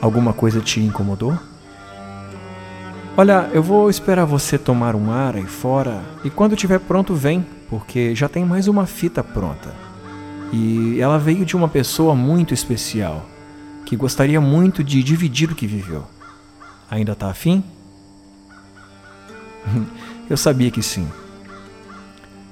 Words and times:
Alguma 0.00 0.32
coisa 0.32 0.60
te 0.60 0.80
incomodou? 0.80 1.38
Olha, 3.16 3.50
eu 3.52 3.62
vou 3.62 3.90
esperar 3.90 4.24
você 4.24 4.56
tomar 4.56 4.96
um 4.96 5.10
ar 5.10 5.36
aí 5.36 5.44
fora 5.44 6.02
e 6.24 6.30
quando 6.30 6.54
estiver 6.54 6.78
pronto 6.78 7.14
vem, 7.14 7.44
porque 7.68 8.14
já 8.14 8.28
tem 8.28 8.44
mais 8.44 8.66
uma 8.66 8.86
fita 8.86 9.22
pronta. 9.22 9.74
E 10.52 10.98
ela 11.00 11.18
veio 11.18 11.44
de 11.44 11.54
uma 11.54 11.68
pessoa 11.68 12.14
muito 12.14 12.54
especial, 12.54 13.26
que 13.84 13.94
gostaria 13.94 14.40
muito 14.40 14.82
de 14.82 15.02
dividir 15.02 15.50
o 15.50 15.54
que 15.54 15.66
viveu. 15.66 16.04
Ainda 16.90 17.14
tá 17.14 17.28
afim? 17.28 17.62
eu 20.30 20.36
sabia 20.36 20.70
que 20.70 20.82
sim. 20.82 21.06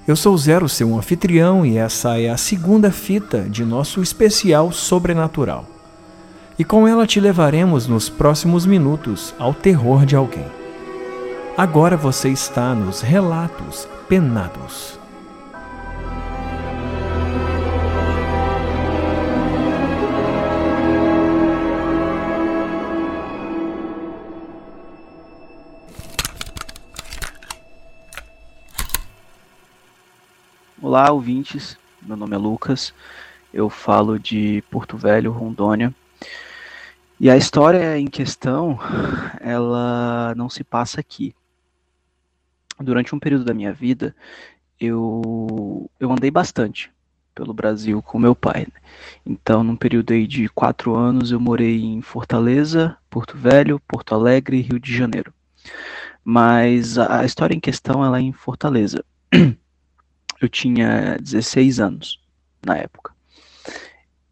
Eu 0.06 0.17
sou 0.17 0.37
Zero, 0.37 0.69
seu 0.69 0.97
anfitrião, 0.97 1.65
e 1.65 1.78
essa 1.78 2.19
é 2.19 2.28
a 2.28 2.37
segunda 2.37 2.91
fita 2.91 3.42
de 3.48 3.65
nosso 3.65 4.03
especial 4.03 4.70
sobrenatural. 4.70 5.78
E 6.59 6.65
com 6.65 6.89
ela 6.89 7.07
te 7.07 7.21
levaremos 7.21 7.87
nos 7.87 8.09
próximos 8.09 8.67
minutos 8.67 9.33
ao 9.39 9.55
terror 9.55 10.05
de 10.05 10.17
alguém. 10.17 10.45
Agora 11.57 11.97
você 11.97 12.31
está 12.31 12.75
nos 12.75 13.01
Relatos 13.01 13.87
Penados. 14.09 14.98
Olá, 30.83 31.12
ouvintes. 31.12 31.79
Meu 32.03 32.17
nome 32.17 32.34
é 32.34 32.39
Lucas. 32.39 32.92
Eu 33.55 33.70
falo 33.70 34.19
de 34.19 34.64
Porto 34.69 34.97
Velho, 34.97 35.31
Rondônia. 35.31 35.95
E 37.20 37.28
a 37.28 37.36
história 37.36 37.98
em 37.98 38.06
questão, 38.06 38.78
ela 39.41 40.34
não 40.36 40.48
se 40.48 40.62
passa 40.62 41.00
aqui. 41.00 41.34
Durante 42.78 43.12
um 43.12 43.19
período 43.19 43.44
da 43.44 43.52
minha 43.52 43.72
vida, 43.72 44.14
eu, 44.78 45.91
eu 45.98 46.12
andei 46.12 46.30
bastante 46.30 46.92
pelo 47.34 47.52
Brasil 47.52 48.00
com 48.02 48.20
meu 48.20 48.36
pai. 48.36 48.69
Né? 48.72 48.80
Então, 49.27 49.64
num 49.64 49.74
período 49.77 50.12
aí 50.12 50.27
de 50.27 50.48
quatro 50.48 50.94
anos, 50.94 51.33
eu 51.33 51.41
morei 51.41 51.83
em 51.83 52.00
Fortaleza, 52.02 52.96
Porto 53.11 53.36
Velho, 53.36 53.80
Porto 53.80 54.14
Alegre 54.14 54.58
e 54.58 54.62
Rio 54.62 54.78
de 54.78 54.96
Janeiro. 54.96 55.33
Mas 56.24 56.98
a, 56.98 57.20
a 57.20 57.24
história 57.24 57.55
em 57.55 57.61
questão, 57.61 58.05
ela 58.05 58.19
é 58.19 58.22
em 58.22 58.33
Fortaleza. 58.33 59.05
Eu 60.41 60.48
tinha 60.48 61.16
16 61.20 61.80
anos 61.80 62.20
na 62.64 62.77
época. 62.77 63.12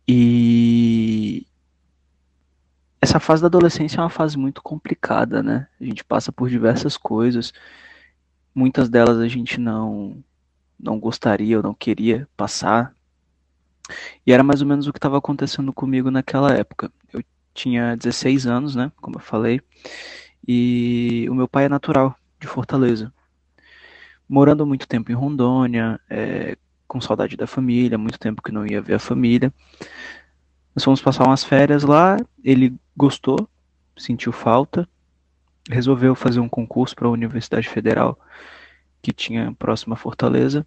E 0.07 1.46
essa 3.01 3.21
fase 3.21 3.43
da 3.43 3.47
adolescência 3.47 3.99
é 3.99 4.03
uma 4.03 4.11
fase 4.11 4.37
muito 4.39 4.63
complicada, 4.63 5.43
né? 5.43 5.69
A 5.81 5.85
gente 5.85 6.05
passa 6.05 6.33
por 6.33 6.49
diversas 6.49 6.97
coisas. 6.97 7.53
Muitas 8.55 8.89
delas 8.89 9.19
a 9.19 9.29
gente 9.29 9.61
não 9.61 10.23
não 10.79 11.01
gostaria 11.01 11.57
ou 11.57 11.63
não 11.63 11.75
queria 11.75 12.29
passar. 12.37 12.95
E 14.27 14.33
era 14.33 14.43
mais 14.43 14.61
ou 14.61 14.69
menos 14.69 14.87
o 14.87 14.93
que 14.93 14.99
estava 14.99 15.19
acontecendo 15.19 15.73
comigo 15.73 16.11
naquela 16.11 16.53
época. 16.53 16.93
Eu 17.13 17.23
tinha 17.55 17.97
16 17.97 18.47
anos, 18.47 18.75
né? 18.75 18.93
Como 19.01 19.17
eu 19.17 19.21
falei. 19.21 19.61
E 20.47 21.27
o 21.31 21.35
meu 21.35 21.49
pai 21.49 21.65
é 21.65 21.69
natural 21.69 22.15
de 22.39 22.47
Fortaleza 22.47 23.13
morando 24.29 24.67
muito 24.67 24.89
tempo 24.89 25.11
em 25.11 25.15
Rondônia, 25.15 26.01
é, 26.11 26.57
com 26.87 27.01
saudade 27.01 27.37
da 27.37 27.47
família, 27.47 27.99
muito 27.99 28.19
tempo 28.19 28.43
que 28.43 28.53
não 28.53 28.67
ia 28.67 28.81
ver 28.81 28.95
a 28.95 28.99
família. 28.99 29.53
Nós 30.75 30.85
fomos 30.85 31.01
passar 31.01 31.25
umas 31.25 31.45
férias 31.45 31.83
lá, 31.83 32.17
ele 32.43 32.75
gostou, 32.97 33.49
sentiu 33.97 34.33
falta, 34.33 34.89
resolveu 35.69 36.15
fazer 36.15 36.41
um 36.41 36.49
concurso 36.49 36.95
para 36.95 37.09
a 37.09 37.11
Universidade 37.11 37.69
Federal 37.69 38.19
que 39.03 39.13
tinha 39.13 39.55
próxima 39.59 39.95
a 39.95 39.99
Fortaleza. 39.99 40.67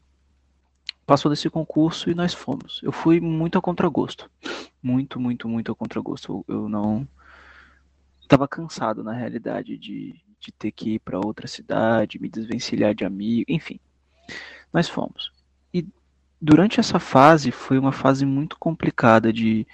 Passou 1.06 1.30
desse 1.32 1.50
concurso 1.50 2.10
e 2.10 2.16
nós 2.16 2.34
fomos. 2.34 2.80
Eu 2.84 2.92
fui 2.92 3.20
muito 3.20 3.58
a 3.58 3.62
contragosto. 3.62 4.30
Muito, 4.82 5.20
muito, 5.20 5.48
muito 5.50 5.72
a 5.72 5.76
contragosto. 5.76 6.46
Eu, 6.48 6.56
eu 6.56 6.70
não. 6.70 7.08
Estava 8.22 8.48
cansado, 8.48 9.04
na 9.04 9.12
realidade, 9.12 9.76
de, 9.78 10.16
de 10.40 10.52
ter 10.52 10.72
que 10.72 10.92
ir 10.92 11.00
para 11.00 11.20
outra 11.20 11.48
cidade, 11.48 12.20
me 12.20 12.30
desvencilhar 12.30 12.94
de 12.94 13.04
amigo, 13.04 13.46
enfim. 13.50 13.80
Nós 14.72 14.88
fomos. 14.88 15.34
E 15.74 15.86
durante 16.40 16.80
essa 16.80 17.00
fase 17.00 17.52
foi 17.52 17.80
uma 17.80 17.92
fase 17.92 18.26
muito 18.26 18.58
complicada 18.60 19.34
de 19.34 19.66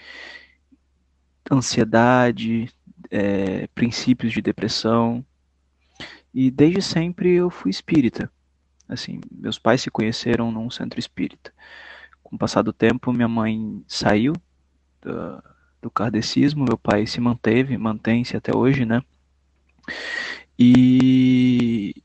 ansiedade, 1.51 2.69
é, 3.09 3.67
princípios 3.67 4.33
de 4.33 4.41
depressão. 4.41 5.25
E 6.33 6.51
desde 6.51 6.81
sempre 6.81 7.33
eu 7.33 7.49
fui 7.49 7.71
espírita. 7.71 8.29
Assim, 8.87 9.19
meus 9.31 9.57
pais 9.57 9.81
se 9.81 9.89
conheceram 9.89 10.51
num 10.51 10.69
centro 10.69 10.99
espírita. 10.99 11.51
Com 12.21 12.35
o 12.35 12.39
passar 12.39 12.61
do 12.61 12.73
tempo, 12.73 13.13
minha 13.13 13.27
mãe 13.27 13.83
saiu 13.87 14.33
do, 15.01 15.43
do 15.81 15.91
kardecismo, 15.91 16.65
meu 16.65 16.77
pai 16.77 17.05
se 17.07 17.19
manteve, 17.19 17.77
mantém-se 17.77 18.35
até 18.35 18.55
hoje, 18.55 18.85
né? 18.85 19.01
E, 20.57 21.95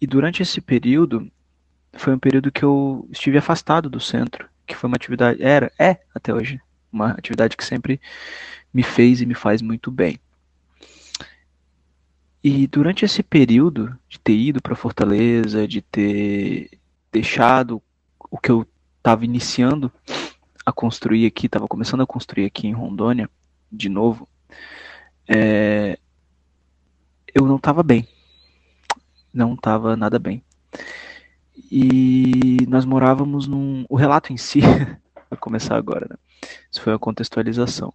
e 0.00 0.06
durante 0.06 0.42
esse 0.42 0.60
período, 0.60 1.30
foi 1.92 2.14
um 2.14 2.18
período 2.18 2.50
que 2.50 2.64
eu 2.64 3.06
estive 3.10 3.38
afastado 3.38 3.88
do 3.88 4.00
centro, 4.00 4.48
que 4.66 4.74
foi 4.74 4.88
uma 4.88 4.96
atividade, 4.96 5.42
era, 5.42 5.72
é 5.78 6.00
até 6.14 6.34
hoje, 6.34 6.60
uma 6.94 7.10
atividade 7.10 7.56
que 7.56 7.64
sempre 7.64 8.00
me 8.72 8.82
fez 8.82 9.20
e 9.20 9.26
me 9.26 9.34
faz 9.34 9.60
muito 9.60 9.90
bem. 9.90 10.18
E 12.42 12.66
durante 12.66 13.04
esse 13.04 13.22
período 13.22 13.98
de 14.08 14.18
ter 14.18 14.36
ido 14.36 14.60
para 14.60 14.76
Fortaleza, 14.76 15.66
de 15.66 15.80
ter 15.80 16.70
deixado 17.10 17.82
o 18.30 18.38
que 18.38 18.50
eu 18.50 18.66
estava 18.98 19.24
iniciando 19.24 19.90
a 20.64 20.72
construir 20.72 21.26
aqui, 21.26 21.46
estava 21.46 21.66
começando 21.66 22.02
a 22.02 22.06
construir 22.06 22.44
aqui 22.44 22.66
em 22.66 22.72
Rondônia, 22.72 23.30
de 23.70 23.88
novo, 23.88 24.28
é, 25.26 25.98
eu 27.34 27.46
não 27.46 27.56
estava 27.56 27.82
bem. 27.82 28.06
Não 29.32 29.54
estava 29.54 29.96
nada 29.96 30.18
bem. 30.18 30.42
E 31.70 32.58
nós 32.68 32.84
morávamos 32.84 33.46
num. 33.46 33.84
O 33.88 33.96
relato 33.96 34.32
em 34.32 34.36
si, 34.36 34.60
começar 35.36 35.76
agora, 35.76 36.06
né? 36.08 36.16
Isso 36.70 36.80
foi 36.80 36.92
a 36.92 36.98
contextualização. 36.98 37.92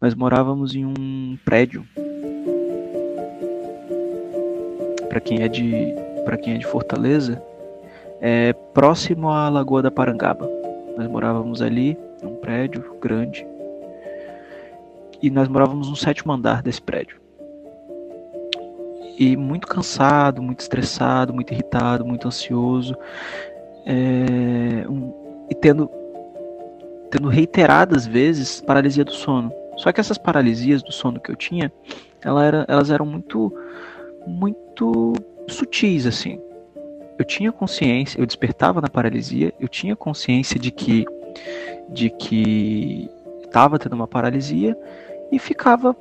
Nós 0.00 0.14
morávamos 0.14 0.74
em 0.74 0.84
um 0.84 1.38
prédio. 1.44 1.84
Para 5.08 5.20
quem 5.20 5.42
é 5.42 5.48
de 5.48 5.94
para 6.24 6.36
quem 6.36 6.54
é 6.54 6.58
de 6.58 6.66
Fortaleza, 6.66 7.42
é 8.20 8.52
próximo 8.74 9.30
à 9.30 9.48
Lagoa 9.48 9.82
da 9.82 9.90
Parangaba. 9.90 10.48
Nós 10.96 11.08
morávamos 11.08 11.62
ali, 11.62 11.96
num 12.22 12.36
prédio 12.36 12.96
grande. 13.00 13.46
E 15.22 15.30
nós 15.30 15.48
morávamos 15.48 15.88
no 15.88 15.96
sétimo 15.96 16.32
andar 16.32 16.62
desse 16.62 16.80
prédio 16.80 17.20
e 19.20 19.36
muito 19.36 19.66
cansado, 19.66 20.42
muito 20.42 20.60
estressado, 20.60 21.34
muito 21.34 21.52
irritado, 21.52 22.06
muito 22.06 22.26
ansioso, 22.26 22.96
é, 23.84 24.88
um, 24.88 25.12
e 25.50 25.54
tendo, 25.54 25.90
tendo 27.10 27.28
reiteradas 27.28 28.06
vezes 28.06 28.60
paralisia 28.60 29.04
do 29.04 29.12
sono. 29.12 29.52
Só 29.76 29.92
que 29.92 30.00
essas 30.00 30.18
paralisias 30.18 30.82
do 30.82 30.92
sono 30.92 31.20
que 31.20 31.30
eu 31.30 31.36
tinha, 31.36 31.72
ela 32.22 32.44
era, 32.44 32.64
elas 32.68 32.90
eram 32.90 33.06
muito, 33.06 33.52
muito 34.26 35.14
sutis, 35.48 36.06
assim. 36.06 36.40
Eu 37.18 37.24
tinha 37.24 37.52
consciência, 37.52 38.20
eu 38.20 38.26
despertava 38.26 38.80
na 38.80 38.88
paralisia, 38.88 39.52
eu 39.58 39.68
tinha 39.68 39.96
consciência 39.96 40.58
de 40.58 40.70
que, 40.70 41.04
de 41.88 42.10
que 42.10 43.10
estava 43.42 43.78
tendo 43.78 43.94
uma 43.94 44.06
paralisia 44.06 44.76
e 45.32 45.38
ficava 45.38 45.94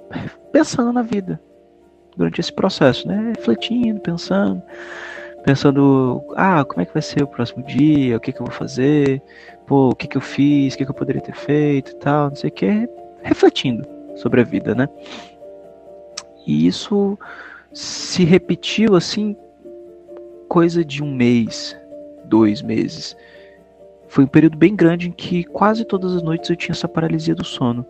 pensando 0.52 0.92
na 0.92 1.02
vida, 1.02 1.40
durante 2.16 2.40
esse 2.40 2.52
processo, 2.52 3.08
né? 3.08 3.34
Refletindo, 3.36 4.00
pensando, 4.00 4.62
pensando, 5.44 6.24
ah, 6.36 6.64
como 6.66 6.82
é 6.82 6.86
que 6.86 6.94
vai 6.94 7.02
ser 7.02 7.24
o 7.24 7.28
próximo 7.28 7.64
dia, 7.64 8.18
o 8.18 8.20
que, 8.20 8.32
que 8.32 8.42
eu 8.42 8.46
vou 8.46 8.54
fazer, 8.54 9.22
pô, 9.70 9.90
o 9.90 9.96
que, 9.96 10.08
que 10.08 10.18
eu 10.18 10.22
fiz, 10.22 10.74
o 10.74 10.78
que, 10.80 10.84
que 10.84 10.90
eu 10.90 10.96
poderia 10.96 11.22
ter 11.22 11.36
feito 11.36 11.92
e 11.92 11.96
tal, 11.98 12.30
não 12.30 12.36
sei 12.36 12.50
o 12.50 12.54
que, 12.54 12.90
refletindo 13.22 13.88
sobre 14.16 14.42
a 14.42 14.44
vida, 14.44 14.74
né? 14.74 14.90
E 16.48 16.66
isso 16.66 17.16
se 17.72 18.24
repetiu 18.24 18.96
assim, 18.96 19.38
coisa 20.48 20.84
de 20.84 21.04
um 21.04 21.14
mês, 21.14 21.78
dois 22.26 22.64
meses. 22.64 23.16
Foi 24.08 24.24
um 24.24 24.28
período 24.28 24.58
bem 24.58 24.76
grande 24.76 25.08
em 25.08 25.12
que 25.12 25.44
quase 25.44 25.86
todas 25.86 26.16
as 26.16 26.24
noites 26.24 26.50
eu 26.50 26.56
tinha 26.56 26.74
essa 26.74 26.88
paralisia 26.88 27.36
do 27.36 27.46
sono. 27.46 27.86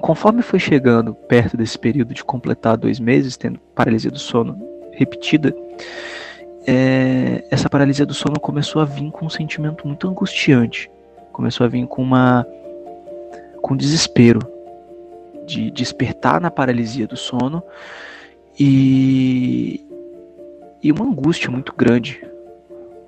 Conforme 0.00 0.42
foi 0.42 0.58
chegando 0.58 1.14
perto 1.14 1.56
desse 1.56 1.78
período 1.78 2.12
de 2.12 2.24
completar 2.24 2.76
dois 2.76 2.98
meses, 2.98 3.36
tendo 3.36 3.60
paralisia 3.72 4.10
do 4.10 4.18
sono 4.18 4.60
repetida, 4.90 5.54
é, 6.66 7.44
essa 7.50 7.70
paralisia 7.70 8.04
do 8.04 8.12
sono 8.12 8.40
começou 8.40 8.82
a 8.82 8.84
vir 8.84 9.10
com 9.12 9.26
um 9.26 9.30
sentimento 9.30 9.86
muito 9.86 10.08
angustiante. 10.08 10.90
Começou 11.32 11.64
a 11.64 11.68
vir 11.68 11.86
com 11.86 12.02
uma 12.02 12.46
com 13.62 13.76
desespero. 13.76 14.40
de 15.46 15.70
despertar 15.70 16.40
na 16.40 16.50
paralisia 16.50 17.06
do 17.06 17.16
sono 17.16 17.62
e, 18.58 19.80
e 20.82 20.90
uma 20.90 21.04
angústia 21.04 21.50
muito 21.50 21.72
grande. 21.72 22.20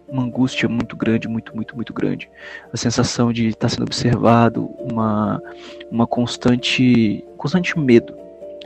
Uma 0.09 0.23
angústia 0.23 0.69
muito 0.69 0.97
grande, 0.97 1.29
muito, 1.29 1.55
muito, 1.55 1.75
muito 1.75 1.93
grande. 1.93 2.31
A 2.73 2.77
sensação 2.77 3.33
de 3.33 3.49
estar 3.49 3.69
sendo 3.69 3.83
observado, 3.83 4.67
uma, 4.79 5.43
uma 5.91 6.07
constante, 6.07 7.25
constante 7.37 7.79
medo. 7.79 8.15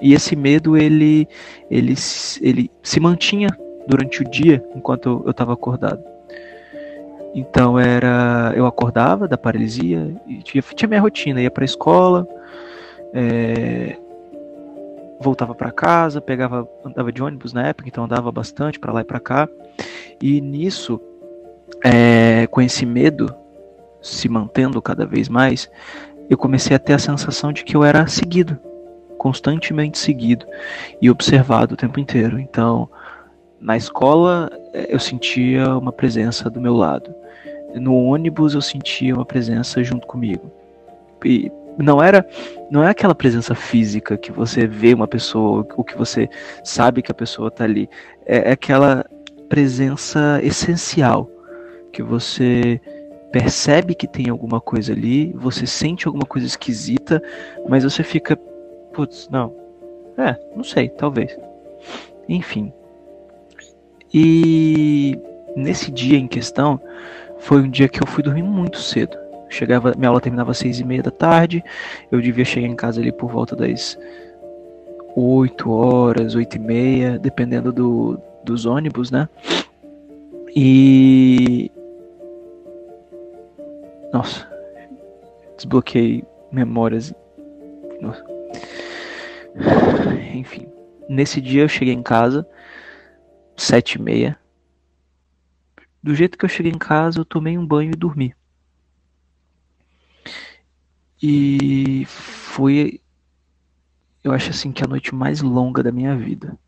E 0.00 0.12
esse 0.12 0.36
medo, 0.36 0.76
ele, 0.76 1.26
ele, 1.70 1.94
ele 2.40 2.70
se 2.82 3.00
mantinha 3.00 3.48
durante 3.86 4.22
o 4.22 4.30
dia 4.30 4.64
enquanto 4.74 5.22
eu 5.24 5.30
estava 5.30 5.52
acordado. 5.52 6.02
Então 7.34 7.78
era, 7.78 8.52
eu 8.54 8.66
acordava 8.66 9.26
da 9.26 9.38
paralisia 9.38 10.14
e 10.26 10.42
tinha, 10.42 10.62
tinha 10.62 10.88
minha 10.88 11.00
rotina, 11.00 11.40
ia 11.40 11.50
para 11.50 11.64
a 11.64 11.66
escola, 11.66 12.28
é, 13.14 13.96
voltava 15.18 15.54
para 15.54 15.70
casa, 15.70 16.20
pegava, 16.20 16.68
andava 16.84 17.10
de 17.10 17.22
ônibus 17.22 17.52
na 17.52 17.68
época, 17.68 17.88
então 17.88 18.04
andava 18.04 18.30
bastante 18.30 18.78
para 18.78 18.92
lá 18.92 19.00
e 19.00 19.04
para 19.04 19.20
cá. 19.20 19.48
E 20.20 20.40
nisso, 20.40 21.00
é, 21.82 22.46
com 22.48 22.60
esse 22.60 22.84
medo 22.84 23.34
se 24.02 24.28
mantendo 24.28 24.82
cada 24.82 25.06
vez 25.06 25.28
mais, 25.28 25.70
eu 26.28 26.36
comecei 26.36 26.74
a 26.74 26.78
ter 26.78 26.92
a 26.92 26.98
sensação 26.98 27.52
de 27.52 27.64
que 27.64 27.76
eu 27.76 27.84
era 27.84 28.06
seguido, 28.06 28.58
constantemente 29.16 29.98
seguido 29.98 30.44
e 31.00 31.08
observado 31.08 31.74
o 31.74 31.76
tempo 31.76 32.00
inteiro. 32.00 32.38
Então, 32.38 32.90
na 33.62 33.76
escola 33.76 34.50
eu 34.74 34.98
sentia 34.98 35.78
uma 35.78 35.92
presença 35.92 36.50
do 36.50 36.60
meu 36.60 36.74
lado 36.74 37.14
no 37.74 37.94
ônibus 37.94 38.54
eu 38.54 38.60
sentia 38.60 39.14
uma 39.14 39.24
presença 39.24 39.82
junto 39.82 40.06
comigo. 40.06 40.50
E 41.24 41.50
não 41.78 42.02
era 42.02 42.26
não 42.70 42.82
é 42.82 42.90
aquela 42.90 43.14
presença 43.14 43.54
física 43.54 44.16
que 44.16 44.32
você 44.32 44.66
vê 44.66 44.92
uma 44.92 45.08
pessoa, 45.08 45.66
o 45.76 45.84
que 45.84 45.96
você 45.96 46.28
sabe 46.64 47.02
que 47.02 47.10
a 47.10 47.14
pessoa 47.14 47.48
está 47.48 47.64
ali. 47.64 47.88
É, 48.26 48.50
é 48.50 48.52
aquela 48.52 49.04
presença 49.48 50.40
essencial 50.42 51.28
que 51.92 52.02
você 52.02 52.80
percebe 53.30 53.94
que 53.94 54.06
tem 54.06 54.28
alguma 54.28 54.60
coisa 54.60 54.92
ali, 54.92 55.32
você 55.32 55.66
sente 55.66 56.06
alguma 56.06 56.26
coisa 56.26 56.46
esquisita, 56.46 57.22
mas 57.68 57.84
você 57.84 58.02
fica, 58.02 58.36
putz, 58.92 59.28
não. 59.30 59.54
É, 60.18 60.36
não 60.54 60.64
sei, 60.64 60.90
talvez. 60.90 61.36
Enfim. 62.28 62.72
E 64.12 65.18
nesse 65.56 65.90
dia 65.90 66.18
em 66.18 66.26
questão, 66.26 66.80
foi 67.38 67.62
um 67.62 67.70
dia 67.70 67.88
que 67.88 68.02
eu 68.02 68.06
fui 68.06 68.22
dormir 68.22 68.42
muito 68.42 68.78
cedo. 68.78 69.16
Chegava, 69.48 69.94
minha 69.96 70.08
aula 70.08 70.20
terminava 70.20 70.50
às 70.50 70.58
seis 70.58 70.80
e 70.80 70.84
meia 70.84 71.02
da 71.02 71.10
tarde, 71.10 71.62
eu 72.10 72.20
devia 72.20 72.44
chegar 72.44 72.66
em 72.66 72.74
casa 72.74 73.00
ali 73.00 73.12
por 73.12 73.30
volta 73.30 73.54
das 73.54 73.98
oito 75.14 75.70
horas, 75.70 76.34
oito 76.34 76.56
e 76.56 76.58
meia, 76.58 77.18
dependendo 77.18 77.70
do, 77.70 78.18
dos 78.42 78.64
ônibus, 78.64 79.10
né? 79.10 79.28
E 80.54 81.70
nossa, 84.12 84.46
desbloqueei 85.56 86.24
memórias. 86.50 87.14
Nossa. 88.00 88.24
Enfim, 90.34 90.66
nesse 91.08 91.40
dia 91.40 91.62
eu 91.62 91.68
cheguei 91.68 91.94
em 91.94 92.02
casa 92.02 92.46
sete 93.62 93.94
e 93.94 94.02
meia 94.02 94.38
do 96.02 96.14
jeito 96.14 96.36
que 96.36 96.44
eu 96.44 96.48
cheguei 96.48 96.72
em 96.72 96.78
casa, 96.78 97.20
eu 97.20 97.24
tomei 97.24 97.56
um 97.56 97.64
banho 97.64 97.92
e 97.92 97.96
dormi. 97.96 98.34
E 101.22 102.04
foi, 102.06 103.00
eu 104.24 104.32
acho 104.32 104.50
assim, 104.50 104.72
que 104.72 104.82
a 104.82 104.88
noite 104.88 105.14
mais 105.14 105.40
longa 105.40 105.82
da 105.82 105.92
minha 105.92 106.16
vida. 106.16 106.58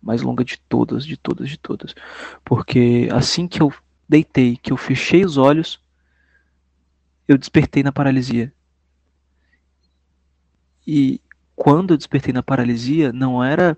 Mais 0.00 0.22
longa 0.22 0.42
de 0.42 0.58
todas, 0.58 1.04
de 1.04 1.18
todas, 1.18 1.50
de 1.50 1.58
todas. 1.58 1.94
Porque 2.42 3.08
assim 3.12 3.46
que 3.46 3.60
eu 3.60 3.70
deitei, 4.08 4.56
que 4.56 4.72
eu 4.72 4.76
fechei 4.78 5.24
os 5.24 5.36
olhos, 5.36 5.78
eu 7.26 7.36
despertei 7.36 7.82
na 7.82 7.92
paralisia. 7.92 8.50
E 10.86 11.20
quando 11.54 11.92
eu 11.92 11.98
despertei 11.98 12.32
na 12.32 12.42
paralisia, 12.42 13.12
não 13.12 13.44
era 13.44 13.76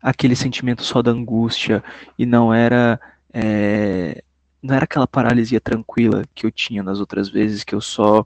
aquele 0.00 0.36
sentimento 0.36 0.82
só 0.82 1.02
da 1.02 1.10
angústia 1.10 1.82
e 2.18 2.26
não 2.26 2.52
era 2.52 3.00
é, 3.32 4.22
não 4.62 4.74
era 4.74 4.84
aquela 4.84 5.06
paralisia 5.06 5.60
tranquila 5.60 6.24
que 6.34 6.46
eu 6.46 6.50
tinha 6.50 6.82
nas 6.82 6.98
outras 6.98 7.28
vezes, 7.28 7.64
que 7.64 7.74
eu 7.74 7.80
só 7.82 8.24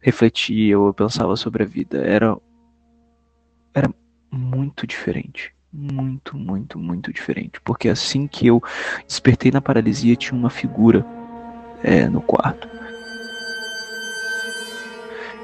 refletia 0.00 0.78
ou 0.78 0.94
pensava 0.94 1.36
sobre 1.36 1.62
a 1.62 1.66
vida. 1.66 1.98
Era, 1.98 2.34
era 3.74 3.92
muito 4.30 4.86
diferente. 4.86 5.52
Muito, 5.70 6.36
muito, 6.36 6.78
muito 6.78 7.12
diferente. 7.12 7.60
Porque 7.60 7.90
assim 7.90 8.26
que 8.26 8.46
eu 8.46 8.62
despertei 9.06 9.50
na 9.50 9.60
paralisia, 9.60 10.16
tinha 10.16 10.38
uma 10.38 10.48
figura 10.48 11.04
é, 11.82 12.08
no 12.08 12.22
quarto. 12.22 12.66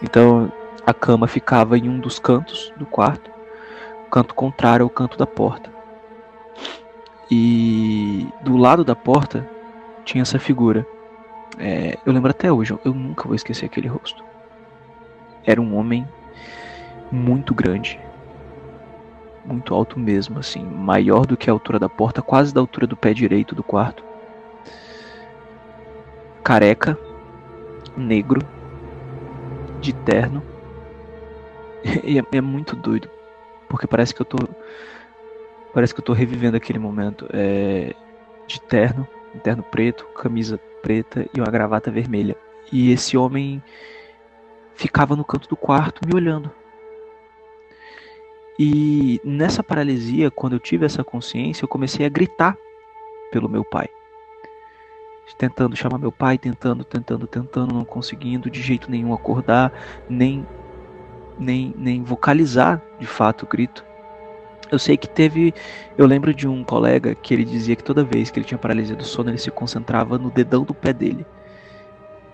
Então 0.03 0.51
a 0.87 0.95
cama 0.95 1.27
ficava 1.27 1.77
em 1.77 1.89
um 1.89 2.01
dos 2.01 2.19
cantos 2.19 2.73
do 2.79 2.87
quarto, 2.87 3.31
canto 4.15 4.33
contrário 4.33 4.85
ao 4.85 4.91
canto 4.91 5.19
da 5.19 5.27
porta. 5.27 5.69
E 7.29 8.29
do 8.43 8.57
lado 8.57 8.85
da 8.85 8.95
porta 8.95 9.45
tinha 10.05 10.23
essa 10.23 10.39
figura. 10.39 10.87
É, 11.59 11.99
eu 12.07 12.13
lembro 12.13 12.31
até 12.31 12.53
hoje, 12.53 12.79
eu 12.85 12.95
nunca 12.95 13.25
vou 13.25 13.35
esquecer 13.35 13.67
aquele 13.67 13.89
rosto. 13.89 14.23
Era 15.45 15.61
um 15.61 15.77
homem 15.77 16.07
muito 17.11 17.53
grande, 17.53 17.99
muito 19.45 19.75
alto 19.75 19.99
mesmo, 19.99 20.39
assim, 20.39 20.65
maior 20.65 21.27
do 21.27 21.37
que 21.37 21.51
a 21.51 21.53
altura 21.53 21.81
da 21.81 21.89
porta, 21.89 22.23
quase 22.23 22.55
da 22.55 22.61
altura 22.61 22.87
do 22.87 22.97
pé 22.97 23.13
direito 23.13 23.53
do 23.53 23.65
quarto. 23.65 24.05
Careca, 26.45 26.97
negro, 27.97 28.47
de 29.81 29.93
terno. 29.93 30.41
E 32.03 32.19
é, 32.19 32.25
é 32.33 32.41
muito 32.41 32.75
doido, 32.75 33.11
porque 33.69 33.87
parece 33.87 34.15
que 34.15 34.23
eu 34.23 34.27
tô 34.27 34.39
Parece 35.75 35.93
que 35.93 35.99
eu 35.99 36.05
tô 36.05 36.13
revivendo 36.13 36.57
aquele 36.57 36.79
momento. 36.79 37.27
É, 37.33 37.95
de 38.47 38.61
terno, 38.61 39.09
terno 39.43 39.63
preto, 39.63 40.07
camisa 40.15 40.59
preta 40.81 41.27
e 41.35 41.41
uma 41.41 41.51
gravata 41.51 41.91
vermelha. 41.91 42.37
E 42.71 42.93
esse 42.93 43.17
homem 43.17 43.63
ficava 44.75 45.17
no 45.17 45.25
canto 45.25 45.49
do 45.49 45.57
quarto 45.57 46.07
me 46.07 46.15
olhando. 46.15 46.51
E 48.57 49.21
nessa 49.25 49.65
paralisia, 49.65 50.31
quando 50.31 50.53
eu 50.53 50.61
tive 50.61 50.87
essa 50.87 51.03
consciência, 51.03 51.65
eu 51.65 51.69
comecei 51.69 52.07
a 52.07 52.09
gritar 52.09 52.57
pelo 53.33 53.49
meu 53.49 53.65
pai. 53.65 53.89
Tentando 55.37 55.75
chamar 55.75 55.99
meu 55.99 56.13
pai, 56.13 56.39
tentando, 56.39 56.85
tentando, 56.85 57.27
tentando, 57.27 57.75
não 57.75 57.85
conseguindo 57.85 58.49
de 58.49 58.63
jeito 58.63 58.89
nenhum 58.89 59.13
acordar, 59.13 59.73
nem 60.09 60.47
nem, 61.39 61.75
nem 61.77 62.03
vocalizar 62.03 62.81
de 62.99 63.07
fato 63.07 63.45
o 63.45 63.49
grito. 63.49 63.85
Eu 64.71 64.79
sei 64.79 64.97
que 64.97 65.09
teve. 65.09 65.55
Eu 65.97 66.07
lembro 66.07 66.33
de 66.33 66.49
um 66.49 66.65
colega 66.65 67.15
que 67.15 67.35
ele 67.35 67.45
dizia 67.45 67.77
que 67.77 67.85
toda 67.85 68.03
vez 68.03 68.31
que 68.31 68.39
ele 68.39 68.47
tinha 68.47 68.59
paralisia 68.59 68.97
do 68.97 69.05
sono, 69.05 69.31
ele 69.31 69.39
se 69.39 69.51
concentrava 69.51 70.19
no 70.19 70.31
dedão 70.31 70.65
do 70.65 70.75
pé 70.75 70.93
dele. 70.93 71.25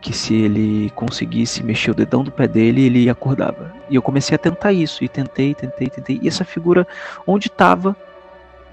Que 0.00 0.16
se 0.16 0.35
ele 0.35 0.90
conseguisse 0.95 1.62
mexer 1.62 1.90
o 1.90 1.95
dedão 1.95 2.25
do 2.25 2.33
pé 2.33 2.49
dele, 2.49 2.87
ele 2.87 3.11
acordava. 3.11 3.75
E 3.90 3.95
eu 3.95 4.02
comecei 4.02 4.35
a 4.35 4.38
tentar 4.38 4.73
isso. 4.73 5.04
E 5.04 5.09
tentei, 5.09 5.54
tentei, 5.54 5.88
tentei. 5.90 6.21
E 6.23 6.28
essa 6.28 6.45
figura, 6.45 6.87
onde 7.26 7.49
estava, 7.49 7.95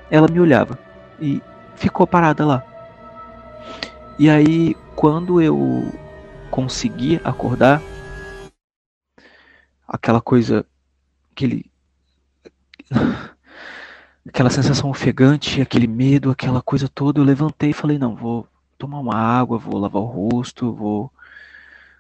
ela 0.10 0.28
me 0.30 0.40
olhava. 0.40 0.80
E 1.20 1.42
ficou 1.76 2.08
parada 2.08 2.46
lá. 2.46 2.64
E 4.18 4.30
aí, 4.30 4.76
quando 4.96 5.42
eu 5.42 5.92
consegui 6.50 7.20
acordar, 7.24 7.82
aquela 9.88 10.22
coisa, 10.22 10.66
aquele 11.32 11.66
aquela 14.28 14.50
sensação 14.50 14.90
ofegante, 14.90 15.62
aquele 15.62 15.88
medo, 15.88 16.30
aquela 16.30 16.62
coisa 16.62 16.90
toda, 16.90 17.20
eu 17.20 17.24
levantei 17.24 17.70
e 17.70 17.74
falei, 17.74 17.98
não, 17.98 18.16
vou 18.16 18.48
tomar 18.78 19.00
uma 19.00 19.16
água, 19.16 19.58
vou 19.58 19.78
lavar 19.78 20.02
o 20.02 20.06
rosto, 20.06 20.74
vou 20.74 21.12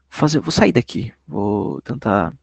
fazer, 0.09 0.39
vou 0.39 0.51
sair 0.51 0.71
daqui, 0.71 1.13
vou 1.27 1.81
tentar 1.81 2.33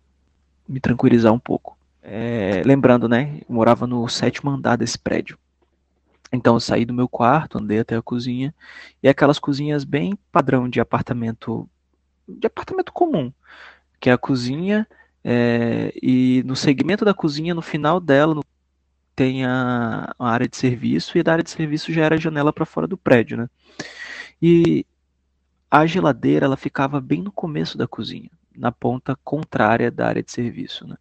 me 0.66 0.80
tranquilizar 0.80 1.32
um 1.32 1.38
pouco. 1.38 1.76
É, 2.02 2.62
lembrando, 2.64 3.08
né, 3.08 3.40
eu 3.48 3.54
morava 3.54 3.86
no 3.86 4.08
sétimo 4.08 4.50
andar 4.50 4.76
desse 4.76 4.98
prédio. 4.98 5.38
Então 6.32 6.54
eu 6.54 6.60
saí 6.60 6.84
do 6.84 6.92
meu 6.92 7.08
quarto, 7.08 7.58
andei 7.58 7.78
até 7.78 7.96
a 7.96 8.02
cozinha, 8.02 8.54
e 9.02 9.08
aquelas 9.08 9.38
cozinhas 9.38 9.84
bem 9.84 10.18
padrão 10.32 10.68
de 10.68 10.80
apartamento, 10.80 11.68
de 12.28 12.46
apartamento 12.46 12.92
comum, 12.92 13.32
que 14.00 14.10
é 14.10 14.12
a 14.12 14.18
cozinha, 14.18 14.86
é, 15.24 15.90
e 16.02 16.42
no 16.44 16.54
segmento 16.54 17.04
da 17.04 17.14
cozinha, 17.14 17.54
no 17.54 17.62
final 17.62 17.98
dela, 17.98 18.42
tem 19.16 19.44
a, 19.44 20.12
a, 20.18 20.28
área 20.28 20.46
de 20.46 20.56
serviço 20.56 21.16
e 21.16 21.22
da 21.22 21.32
área 21.32 21.44
de 21.44 21.50
serviço 21.50 21.92
já 21.92 22.04
era 22.04 22.16
a 22.16 22.18
janela 22.18 22.52
para 22.52 22.66
fora 22.66 22.86
do 22.86 22.96
prédio, 22.96 23.38
né? 23.38 23.48
E 24.42 24.84
a 25.70 25.86
geladeira 25.86 26.44
ela 26.44 26.56
ficava 26.56 27.00
bem 27.00 27.22
no 27.22 27.32
começo 27.32 27.78
da 27.78 27.88
cozinha, 27.88 28.30
na 28.54 28.70
ponta 28.70 29.16
contrária 29.24 29.90
da 29.90 30.06
área 30.06 30.22
de 30.22 30.30
serviço. 30.30 30.86
Né? 30.86 30.96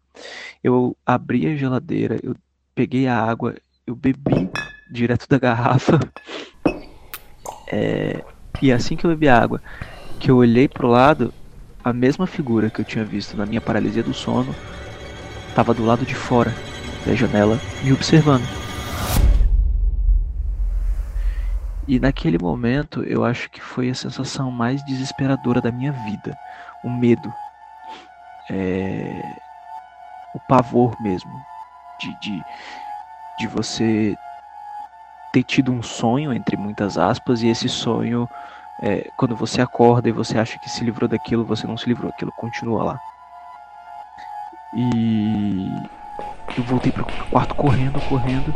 Eu 0.62 0.96
abri 1.04 1.46
a 1.46 1.56
geladeira, 1.56 2.18
eu 2.22 2.34
peguei 2.74 3.06
a 3.06 3.16
água, 3.16 3.54
eu 3.86 3.94
bebi 3.94 4.50
direto 4.90 5.28
da 5.28 5.38
garrafa. 5.38 5.98
É, 7.66 8.22
e 8.62 8.70
assim 8.70 8.94
que 8.94 9.04
eu 9.04 9.10
bebi 9.10 9.26
a 9.26 9.42
água, 9.42 9.60
que 10.20 10.30
eu 10.30 10.36
olhei 10.36 10.68
pro 10.68 10.86
lado, 10.86 11.32
a 11.84 11.92
mesma 11.92 12.26
figura 12.26 12.70
que 12.70 12.80
eu 12.80 12.84
tinha 12.84 13.04
visto 13.04 13.36
na 13.36 13.44
minha 13.44 13.60
paralisia 13.60 14.02
do 14.02 14.14
sono 14.14 14.54
estava 15.48 15.74
do 15.74 15.84
lado 15.84 16.06
de 16.06 16.14
fora 16.14 16.52
da 17.04 17.14
janela 17.14 17.60
me 17.82 17.92
observando. 17.92 18.42
E 21.86 22.00
naquele 22.00 22.38
momento 22.38 23.02
eu 23.04 23.22
acho 23.22 23.50
que 23.50 23.60
foi 23.60 23.90
a 23.90 23.94
sensação 23.94 24.50
mais 24.50 24.82
desesperadora 24.86 25.60
da 25.60 25.70
minha 25.70 25.92
vida. 25.92 26.34
O 26.82 26.88
medo. 26.88 27.30
É... 28.50 29.22
O 30.34 30.40
pavor 30.48 30.96
mesmo. 31.02 31.30
De, 32.00 32.20
de, 32.20 32.42
de 33.38 33.46
você 33.46 34.16
ter 35.32 35.42
tido 35.42 35.70
um 35.70 35.82
sonho, 35.82 36.32
entre 36.32 36.56
muitas 36.56 36.96
aspas, 36.96 37.42
e 37.42 37.48
esse 37.48 37.68
sonho, 37.68 38.28
é, 38.82 39.10
quando 39.16 39.36
você 39.36 39.60
acorda 39.60 40.08
e 40.08 40.12
você 40.12 40.38
acha 40.38 40.58
que 40.58 40.68
se 40.68 40.84
livrou 40.84 41.08
daquilo, 41.08 41.44
você 41.44 41.66
não 41.66 41.76
se 41.76 41.86
livrou, 41.86 42.10
aquilo 42.10 42.32
continua 42.32 42.84
lá. 42.84 43.00
E 44.76 45.68
eu 46.56 46.64
voltei 46.64 46.90
para 46.90 47.02
o 47.02 47.26
quarto 47.30 47.54
correndo, 47.54 48.00
correndo, 48.00 48.54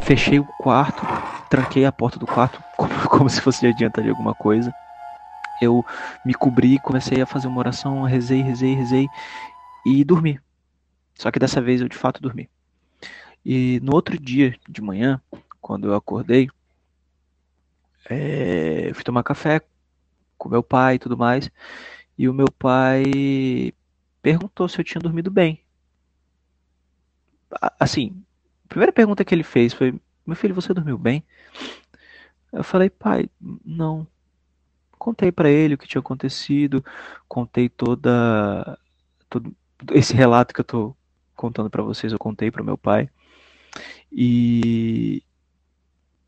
fechei 0.00 0.38
o 0.38 0.44
quarto, 0.44 1.02
tranquei 1.48 1.84
a 1.84 1.92
porta 1.92 2.18
do 2.18 2.26
quarto 2.26 2.62
como, 2.76 3.08
como 3.08 3.30
se 3.30 3.40
fosse 3.40 3.60
de 3.60 3.68
adianta 3.68 4.02
de 4.02 4.10
alguma 4.10 4.34
coisa. 4.34 4.72
Eu 5.60 5.84
me 6.24 6.34
cobri, 6.34 6.78
comecei 6.78 7.20
a 7.20 7.26
fazer 7.26 7.48
uma 7.48 7.58
oração, 7.58 8.02
rezei, 8.02 8.42
rezei, 8.42 8.74
rezei 8.74 9.08
e 9.86 10.04
dormi. 10.04 10.38
Só 11.14 11.30
que 11.30 11.38
dessa 11.38 11.60
vez 11.60 11.80
eu 11.80 11.88
de 11.88 11.96
fato 11.96 12.22
dormi. 12.22 12.48
E 13.44 13.80
no 13.82 13.94
outro 13.94 14.18
dia 14.18 14.54
de 14.68 14.80
manhã, 14.80 15.20
quando 15.60 15.88
eu 15.88 15.94
acordei, 15.94 16.48
é, 18.08 18.90
fui 18.94 19.04
tomar 19.04 19.22
café 19.22 19.60
com 20.36 20.48
meu 20.48 20.62
pai 20.62 20.94
e 20.94 20.98
tudo 20.98 21.16
mais, 21.16 21.50
e 22.16 22.28
o 22.28 22.34
meu 22.34 22.50
pai 22.50 23.72
perguntou 24.22 24.68
se 24.68 24.78
eu 24.80 24.84
tinha 24.84 25.00
dormido 25.00 25.30
bem. 25.30 25.62
Assim, 27.78 28.22
a 28.64 28.68
primeira 28.68 28.92
pergunta 28.92 29.24
que 29.24 29.34
ele 29.34 29.42
fez 29.42 29.72
foi: 29.72 29.94
Meu 30.26 30.36
filho, 30.36 30.54
você 30.54 30.74
dormiu 30.74 30.98
bem? 30.98 31.24
Eu 32.52 32.64
falei: 32.64 32.90
Pai, 32.90 33.28
não. 33.64 34.06
Contei 34.98 35.30
para 35.30 35.48
ele 35.48 35.74
o 35.74 35.78
que 35.78 35.86
tinha 35.86 36.00
acontecido, 36.00 36.84
contei 37.28 37.68
toda 37.68 38.78
todo 39.30 39.54
esse 39.92 40.12
relato 40.14 40.52
que 40.52 40.60
eu 40.60 40.64
tô 40.64 40.96
contando 41.36 41.70
para 41.70 41.82
vocês, 41.82 42.12
eu 42.12 42.18
contei 42.18 42.50
para 42.50 42.64
meu 42.64 42.76
pai. 42.76 43.08
E 44.12 45.22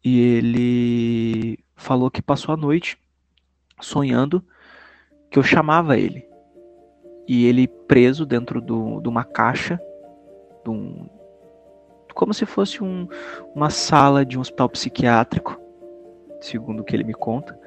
e 0.04 0.18
ele 0.20 1.58
falou 1.80 2.10
que 2.10 2.22
passou 2.22 2.52
a 2.52 2.56
noite 2.56 2.98
sonhando 3.80 4.44
que 5.30 5.38
eu 5.38 5.42
chamava 5.42 5.96
ele. 5.96 6.28
E 7.26 7.46
ele 7.46 7.66
preso 7.66 8.26
dentro 8.26 8.60
do, 8.60 9.00
de 9.00 9.08
uma 9.08 9.24
caixa, 9.24 9.80
de 10.64 10.70
um, 10.70 11.08
como 12.14 12.34
se 12.34 12.44
fosse 12.44 12.82
um, 12.82 13.08
uma 13.54 13.70
sala 13.70 14.24
de 14.24 14.36
um 14.36 14.40
hospital 14.40 14.68
psiquiátrico, 14.68 15.58
segundo 16.40 16.80
o 16.80 16.84
que 16.84 16.94
ele 16.94 17.04
me 17.04 17.14
conta. 17.14 17.58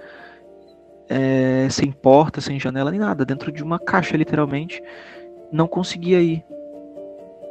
É, 1.09 1.67
sem 1.69 1.91
porta, 1.91 2.39
sem 2.39 2.59
janela, 2.59 2.91
nem 2.91 2.99
nada, 2.99 3.25
dentro 3.25 3.51
de 3.51 3.63
uma 3.63 3.79
caixa, 3.79 4.15
literalmente. 4.15 4.81
Não 5.51 5.67
conseguia 5.67 6.21
ir. 6.21 6.45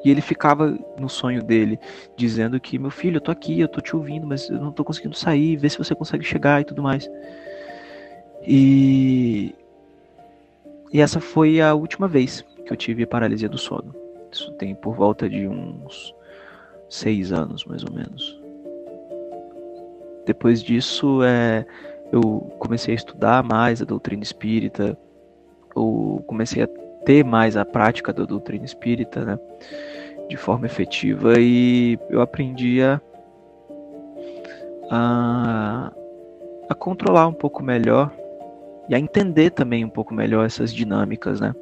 E 0.04 0.10
ele 0.10 0.20
ficava 0.20 0.76
no 0.98 1.08
sonho 1.08 1.42
dele, 1.42 1.78
dizendo 2.16 2.58
que, 2.58 2.78
meu 2.78 2.90
filho, 2.90 3.16
eu 3.16 3.20
tô 3.20 3.30
aqui, 3.30 3.60
eu 3.60 3.68
tô 3.68 3.80
te 3.80 3.94
ouvindo, 3.94 4.26
mas 4.26 4.48
eu 4.48 4.58
não 4.58 4.72
tô 4.72 4.84
conseguindo 4.84 5.16
sair, 5.16 5.56
vê 5.56 5.68
se 5.68 5.78
você 5.78 5.94
consegue 5.94 6.24
chegar 6.24 6.60
e 6.60 6.64
tudo 6.64 6.82
mais. 6.82 7.08
E. 8.46 9.54
E 10.92 11.00
essa 11.00 11.20
foi 11.20 11.60
a 11.60 11.72
última 11.74 12.06
vez 12.06 12.44
que 12.66 12.72
eu 12.72 12.76
tive 12.76 13.06
paralisia 13.06 13.48
do 13.48 13.56
sono. 13.56 13.94
Isso 14.30 14.52
tem 14.52 14.74
por 14.74 14.94
volta 14.94 15.28
de 15.28 15.46
uns 15.46 16.14
seis 16.88 17.32
anos, 17.32 17.64
mais 17.64 17.82
ou 17.82 17.92
menos. 17.92 18.40
Depois 20.26 20.62
disso, 20.62 21.22
é, 21.22 21.64
eu 22.12 22.52
comecei 22.58 22.92
a 22.92 22.96
estudar 22.96 23.42
mais 23.42 23.80
a 23.80 23.84
doutrina 23.84 24.22
espírita, 24.22 24.96
eu 25.74 26.22
comecei 26.26 26.62
a 26.62 26.68
ter 27.04 27.24
mais 27.24 27.56
a 27.56 27.64
prática 27.64 28.12
da 28.12 28.24
doutrina 28.24 28.64
espírita, 28.64 29.24
né? 29.24 29.38
De 30.28 30.36
forma 30.36 30.66
efetiva 30.66 31.34
e 31.38 31.98
eu 32.08 32.20
aprendi 32.20 32.82
a, 32.82 33.00
a, 34.90 35.92
a 36.68 36.74
controlar 36.74 37.26
um 37.26 37.32
pouco 37.32 37.62
melhor 37.62 38.12
e 38.88 38.94
a 38.94 38.98
entender 38.98 39.50
também 39.50 39.84
um 39.84 39.88
pouco 39.88 40.14
melhor 40.14 40.44
essas 40.44 40.72
dinâmicas, 40.72 41.40
né? 41.40 41.54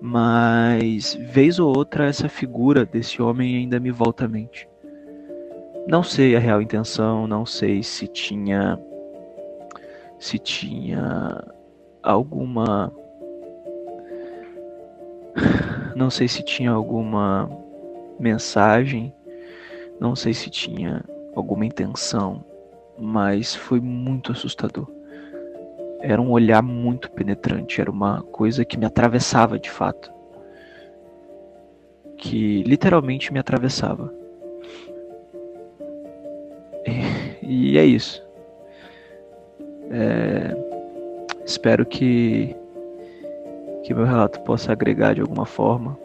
Mas 0.00 1.14
vez 1.14 1.58
ou 1.58 1.76
outra 1.76 2.06
essa 2.06 2.28
figura 2.28 2.86
desse 2.86 3.20
homem 3.20 3.56
ainda 3.56 3.78
me 3.78 3.90
volta 3.90 4.24
à 4.24 4.28
mente. 4.28 4.68
Não 5.86 6.02
sei 6.02 6.36
a 6.36 6.38
real 6.38 6.62
intenção, 6.62 7.26
não 7.26 7.44
sei 7.44 7.82
se 7.82 8.06
tinha 8.06 8.78
se 10.18 10.38
tinha 10.38 11.42
alguma 12.02 12.92
não 15.96 16.10
sei 16.10 16.28
se 16.28 16.42
tinha 16.42 16.70
alguma 16.70 17.48
mensagem. 18.20 19.12
Não 19.98 20.14
sei 20.14 20.32
se 20.34 20.50
tinha 20.50 21.04
alguma 21.34 21.64
intenção, 21.66 22.44
mas 22.98 23.54
foi 23.54 23.80
muito 23.80 24.32
assustador. 24.32 24.86
Era 26.00 26.20
um 26.20 26.30
olhar 26.30 26.62
muito 26.62 27.10
penetrante, 27.10 27.80
era 27.80 27.90
uma 27.90 28.22
coisa 28.22 28.64
que 28.64 28.78
me 28.78 28.86
atravessava 28.86 29.58
de 29.58 29.70
fato. 29.70 30.10
Que 32.16 32.62
literalmente 32.62 33.32
me 33.32 33.38
atravessava. 33.38 34.12
E, 37.42 37.72
e 37.72 37.78
é 37.78 37.84
isso. 37.84 38.26
É, 39.90 40.56
espero 41.44 41.84
que, 41.84 42.54
que 43.82 43.92
meu 43.92 44.04
relato 44.04 44.40
possa 44.40 44.72
agregar 44.72 45.14
de 45.14 45.20
alguma 45.20 45.44
forma. 45.44 45.98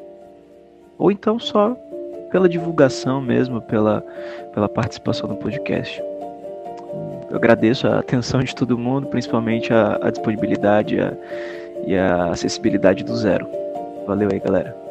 Ou 0.98 1.12
então 1.12 1.38
só 1.39 1.77
pela 2.36 2.50
divulgação 2.50 3.22
mesmo, 3.22 3.62
pela, 3.62 4.04
pela 4.54 4.68
participação 4.68 5.30
no 5.30 5.38
podcast. 5.38 6.04
Eu 7.30 7.38
agradeço 7.38 7.88
a 7.88 8.00
atenção 8.00 8.44
de 8.44 8.54
todo 8.54 8.77
mundo, 8.77 9.08
principalmente 9.08 9.74
a, 9.74 9.98
a 10.01 10.10
disponibilidade 10.10 11.00
a, 11.00 11.13
e 11.88 11.96
a 11.96 12.32
acessibilidade 12.32 13.06
do 13.06 13.15
zero. 13.15 13.48
Valeu 14.06 14.27
aí, 14.30 14.39
galera. 14.42 14.85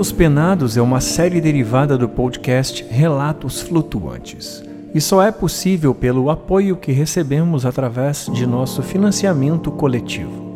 Relatos 0.00 0.12
Penados 0.12 0.76
é 0.78 0.80
uma 0.80 0.98
série 0.98 1.42
derivada 1.42 1.98
do 1.98 2.08
podcast 2.08 2.82
Relatos 2.88 3.60
Flutuantes 3.60 4.64
e 4.94 4.98
só 4.98 5.22
é 5.22 5.30
possível 5.30 5.94
pelo 5.94 6.30
apoio 6.30 6.74
que 6.74 6.90
recebemos 6.90 7.66
através 7.66 8.24
de 8.32 8.46
nosso 8.46 8.82
financiamento 8.82 9.70
coletivo. 9.70 10.54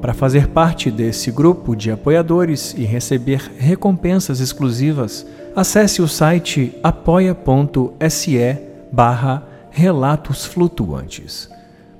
Para 0.00 0.14
fazer 0.14 0.46
parte 0.46 0.88
desse 0.88 1.32
grupo 1.32 1.74
de 1.74 1.90
apoiadores 1.90 2.72
e 2.78 2.84
receber 2.84 3.50
recompensas 3.58 4.38
exclusivas, 4.38 5.26
acesse 5.56 6.00
o 6.00 6.06
site 6.06 6.72
apoia.se 6.80 8.56
barra 8.92 9.42
Relatos 9.72 10.46
Flutuantes. 10.46 11.50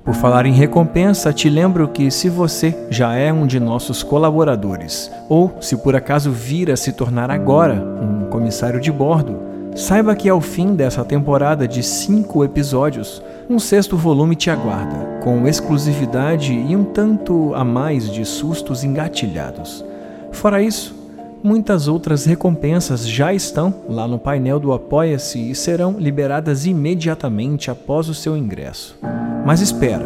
Por 0.03 0.15
falar 0.15 0.47
em 0.47 0.53
recompensa, 0.53 1.31
te 1.31 1.47
lembro 1.47 1.87
que 1.87 2.09
se 2.09 2.27
você 2.27 2.75
já 2.89 3.13
é 3.13 3.31
um 3.31 3.45
de 3.45 3.59
nossos 3.59 4.01
colaboradores, 4.01 5.11
ou 5.29 5.55
se 5.61 5.77
por 5.77 5.95
acaso 5.95 6.31
vir 6.31 6.71
a 6.71 6.75
se 6.75 6.91
tornar 6.91 7.29
agora 7.29 7.75
um 7.75 8.25
comissário 8.25 8.81
de 8.81 8.91
bordo, 8.91 9.37
saiba 9.75 10.15
que 10.15 10.27
ao 10.27 10.41
fim 10.41 10.73
dessa 10.73 11.05
temporada 11.05 11.67
de 11.67 11.83
cinco 11.83 12.43
episódios, 12.43 13.21
um 13.47 13.59
sexto 13.59 13.95
volume 13.95 14.35
te 14.35 14.49
aguarda, 14.49 15.19
com 15.23 15.47
exclusividade 15.47 16.51
e 16.51 16.75
um 16.75 16.83
tanto 16.83 17.53
a 17.53 17.63
mais 17.63 18.09
de 18.11 18.25
sustos 18.25 18.83
engatilhados. 18.83 19.85
Fora 20.31 20.63
isso, 20.63 20.95
muitas 21.43 21.87
outras 21.87 22.25
recompensas 22.25 23.07
já 23.07 23.33
estão 23.33 23.73
lá 23.89 24.07
no 24.07 24.19
painel 24.19 24.59
do 24.59 24.73
Apoia-se 24.73 25.51
e 25.51 25.55
serão 25.55 25.95
liberadas 25.97 26.65
imediatamente 26.65 27.71
após 27.71 28.07
o 28.09 28.13
seu 28.13 28.37
ingresso. 28.37 28.97
Mas 29.45 29.61
espera, 29.61 30.05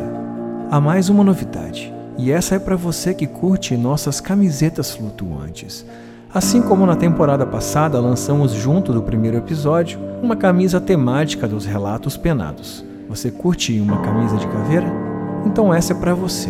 há 0.72 0.80
mais 0.80 1.10
uma 1.10 1.24
novidade, 1.24 1.94
e 2.18 2.32
essa 2.32 2.56
é 2.56 2.60
para 2.60 2.76
você 2.76 3.14
que 3.14 3.28
curte 3.28 3.76
nossas 3.76 4.22
camisetas 4.22 4.92
flutuantes. 4.92 5.86
Assim 6.34 6.62
como 6.62 6.86
na 6.86 6.96
temporada 6.96 7.46
passada 7.46 8.00
lançamos 8.00 8.52
junto 8.52 8.92
do 8.92 9.02
primeiro 9.02 9.38
episódio 9.38 10.00
uma 10.22 10.36
camisa 10.36 10.82
temática 10.82 11.48
dos 11.48 11.66
relatos 11.66 12.18
penados. 12.18 12.84
Você 13.08 13.32
curte 13.32 13.80
uma 13.80 14.02
camisa 14.02 14.38
de 14.38 14.48
caveira? 14.48 14.88
Então 15.46 15.74
essa 15.74 15.94
é 15.94 15.96
para 15.96 16.14
você. 16.14 16.50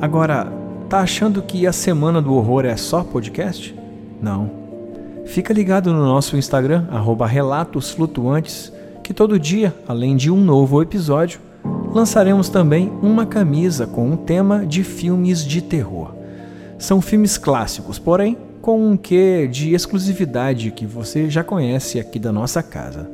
Agora, 0.00 0.52
tá 0.88 1.00
achando 1.00 1.42
que 1.42 1.66
a 1.66 1.72
semana 1.72 2.20
do 2.20 2.34
horror 2.34 2.64
é 2.64 2.76
só 2.76 3.02
podcast? 3.02 3.83
Não. 4.20 4.50
Fica 5.26 5.52
ligado 5.52 5.92
no 5.92 6.04
nosso 6.04 6.36
Instagram 6.36 6.86
@relatosflutuantes, 7.26 8.72
que 9.02 9.14
todo 9.14 9.38
dia, 9.38 9.74
além 9.88 10.16
de 10.16 10.30
um 10.30 10.40
novo 10.40 10.82
episódio, 10.82 11.40
lançaremos 11.92 12.48
também 12.48 12.92
uma 13.02 13.24
camisa 13.24 13.86
com 13.86 14.10
um 14.10 14.16
tema 14.16 14.66
de 14.66 14.82
filmes 14.82 15.44
de 15.44 15.62
terror. 15.62 16.14
São 16.78 17.00
filmes 17.00 17.38
clássicos, 17.38 17.98
porém 17.98 18.36
com 18.60 18.90
um 18.90 18.96
quê 18.96 19.46
de 19.46 19.74
exclusividade 19.74 20.70
que 20.70 20.86
você 20.86 21.28
já 21.28 21.44
conhece 21.44 22.00
aqui 22.00 22.18
da 22.18 22.32
nossa 22.32 22.62
casa. 22.62 23.10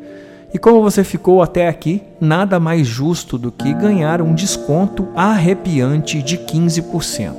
E 0.52 0.59
como 0.59 0.83
você 0.83 1.04
ficou 1.04 1.42
até 1.42 1.69
aqui, 1.69 2.02
nada 2.21 2.59
mais 2.59 2.87
justo 2.87 3.38
do 3.38 3.52
que 3.52 3.73
ganhar 3.73 4.21
um 4.21 4.35
desconto 4.35 5.09
arrepiante 5.14 6.23
de 6.23 6.38
15%. 6.38 7.35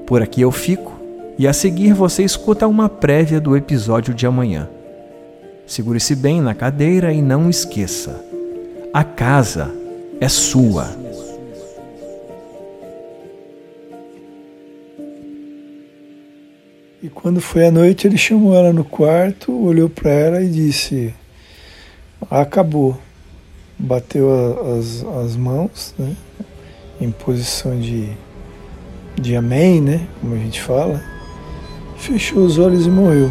Por 0.06 0.22
aqui 0.22 0.40
eu 0.40 0.50
fico 0.50 0.97
e 1.38 1.46
a 1.46 1.52
seguir 1.52 1.92
você 1.92 2.24
escuta 2.24 2.66
uma 2.66 2.88
prévia 2.88 3.40
do 3.40 3.56
episódio 3.56 4.12
de 4.12 4.26
amanhã. 4.26 4.68
Segure-se 5.66 6.16
bem 6.16 6.40
na 6.40 6.52
cadeira 6.52 7.12
e 7.12 7.22
não 7.22 7.48
esqueça: 7.48 8.24
a 8.92 9.04
casa 9.04 9.72
é 10.20 10.28
sua. 10.28 10.88
E 17.00 17.08
quando 17.08 17.40
foi 17.40 17.66
à 17.66 17.70
noite, 17.70 18.08
ele 18.08 18.18
chamou 18.18 18.56
ela 18.56 18.72
no 18.72 18.82
quarto, 18.82 19.52
olhou 19.52 19.88
para 19.88 20.10
ela 20.10 20.42
e 20.42 20.48
disse: 20.48 21.14
Acabou. 22.28 22.98
Bateu 23.78 24.28
as, 24.76 25.04
as 25.24 25.36
mãos, 25.36 25.94
né? 25.96 26.16
Em 27.00 27.12
posição 27.12 27.78
de, 27.78 28.08
de 29.14 29.36
amém, 29.36 29.80
né? 29.80 30.08
Como 30.20 30.34
a 30.34 30.38
gente 30.38 30.60
fala. 30.60 31.17
Fechou 31.98 32.44
os 32.44 32.58
olhos 32.58 32.86
e 32.86 32.90
morreu. 32.90 33.30